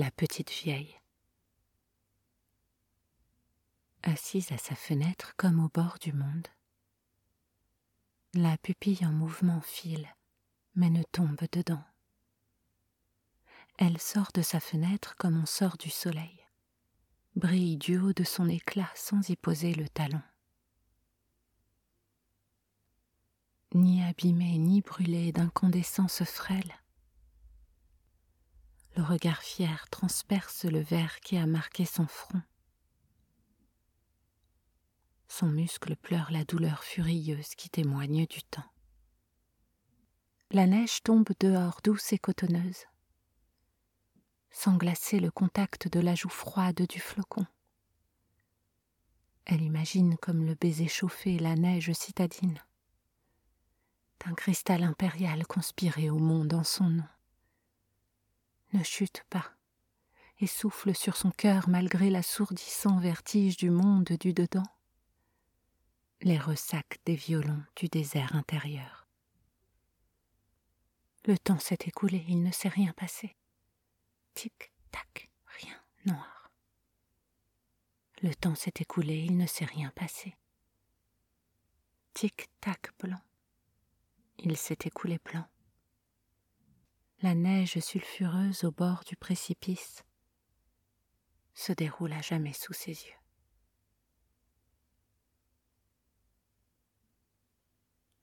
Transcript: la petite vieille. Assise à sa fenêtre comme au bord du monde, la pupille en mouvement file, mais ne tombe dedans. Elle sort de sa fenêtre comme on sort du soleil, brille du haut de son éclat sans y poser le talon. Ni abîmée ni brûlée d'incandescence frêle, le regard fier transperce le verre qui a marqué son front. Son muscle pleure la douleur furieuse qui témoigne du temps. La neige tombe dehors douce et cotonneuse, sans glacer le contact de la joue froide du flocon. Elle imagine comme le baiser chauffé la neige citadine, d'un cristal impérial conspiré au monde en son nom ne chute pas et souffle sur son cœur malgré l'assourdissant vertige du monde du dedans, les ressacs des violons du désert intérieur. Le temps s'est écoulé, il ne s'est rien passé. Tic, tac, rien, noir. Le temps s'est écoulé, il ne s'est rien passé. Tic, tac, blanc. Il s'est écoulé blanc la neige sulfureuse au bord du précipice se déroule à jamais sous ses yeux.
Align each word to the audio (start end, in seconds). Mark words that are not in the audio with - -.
la 0.00 0.10
petite 0.10 0.50
vieille. 0.50 0.98
Assise 4.02 4.50
à 4.50 4.56
sa 4.56 4.74
fenêtre 4.74 5.34
comme 5.36 5.62
au 5.62 5.68
bord 5.68 5.98
du 6.00 6.14
monde, 6.14 6.48
la 8.32 8.56
pupille 8.56 9.04
en 9.04 9.12
mouvement 9.12 9.60
file, 9.60 10.08
mais 10.74 10.88
ne 10.88 11.02
tombe 11.02 11.42
dedans. 11.52 11.84
Elle 13.76 14.00
sort 14.00 14.30
de 14.32 14.40
sa 14.40 14.58
fenêtre 14.58 15.16
comme 15.18 15.38
on 15.38 15.44
sort 15.44 15.76
du 15.76 15.90
soleil, 15.90 16.46
brille 17.36 17.76
du 17.76 17.98
haut 17.98 18.14
de 18.14 18.24
son 18.24 18.48
éclat 18.48 18.90
sans 18.94 19.28
y 19.28 19.36
poser 19.36 19.74
le 19.74 19.86
talon. 19.86 20.22
Ni 23.74 24.02
abîmée 24.02 24.56
ni 24.56 24.80
brûlée 24.80 25.30
d'incandescence 25.32 26.24
frêle, 26.24 26.64
le 26.64 26.89
regard 29.10 29.42
fier 29.42 29.88
transperce 29.90 30.66
le 30.66 30.78
verre 30.78 31.18
qui 31.18 31.36
a 31.36 31.44
marqué 31.44 31.84
son 31.84 32.06
front. 32.06 32.42
Son 35.26 35.48
muscle 35.48 35.96
pleure 35.96 36.30
la 36.30 36.44
douleur 36.44 36.84
furieuse 36.84 37.56
qui 37.56 37.70
témoigne 37.70 38.26
du 38.26 38.40
temps. 38.44 38.70
La 40.52 40.68
neige 40.68 41.02
tombe 41.02 41.30
dehors 41.40 41.80
douce 41.82 42.12
et 42.12 42.18
cotonneuse, 42.18 42.84
sans 44.52 44.76
glacer 44.76 45.18
le 45.18 45.32
contact 45.32 45.88
de 45.88 45.98
la 45.98 46.14
joue 46.14 46.28
froide 46.28 46.86
du 46.88 47.00
flocon. 47.00 47.46
Elle 49.44 49.62
imagine 49.62 50.18
comme 50.18 50.44
le 50.44 50.54
baiser 50.54 50.86
chauffé 50.86 51.36
la 51.40 51.56
neige 51.56 51.92
citadine, 51.92 52.62
d'un 54.24 54.34
cristal 54.34 54.84
impérial 54.84 55.48
conspiré 55.48 56.10
au 56.10 56.18
monde 56.18 56.54
en 56.54 56.62
son 56.62 56.90
nom 56.90 57.08
ne 58.72 58.82
chute 58.82 59.24
pas 59.30 59.52
et 60.40 60.46
souffle 60.46 60.94
sur 60.94 61.16
son 61.16 61.30
cœur 61.30 61.68
malgré 61.68 62.10
l'assourdissant 62.10 62.98
vertige 62.98 63.56
du 63.56 63.70
monde 63.70 64.12
du 64.20 64.32
dedans, 64.32 64.66
les 66.22 66.38
ressacs 66.38 66.98
des 67.04 67.14
violons 67.14 67.62
du 67.76 67.88
désert 67.88 68.34
intérieur. 68.34 69.06
Le 71.26 71.36
temps 71.36 71.58
s'est 71.58 71.78
écoulé, 71.86 72.24
il 72.28 72.42
ne 72.42 72.50
s'est 72.50 72.68
rien 72.68 72.92
passé. 72.94 73.36
Tic, 74.34 74.72
tac, 74.90 75.30
rien, 75.46 75.76
noir. 76.06 76.50
Le 78.22 78.34
temps 78.34 78.54
s'est 78.54 78.72
écoulé, 78.80 79.24
il 79.24 79.36
ne 79.36 79.46
s'est 79.46 79.66
rien 79.66 79.90
passé. 79.94 80.34
Tic, 82.14 82.48
tac, 82.60 82.90
blanc. 82.98 83.20
Il 84.38 84.56
s'est 84.56 84.78
écoulé 84.84 85.18
blanc 85.22 85.46
la 87.22 87.34
neige 87.34 87.78
sulfureuse 87.80 88.64
au 88.64 88.70
bord 88.70 89.02
du 89.06 89.14
précipice 89.14 90.04
se 91.52 91.72
déroule 91.72 92.14
à 92.14 92.22
jamais 92.22 92.54
sous 92.54 92.72
ses 92.72 92.92
yeux. 92.92 93.19